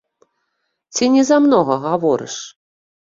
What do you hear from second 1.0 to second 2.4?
не замнога гаворыш?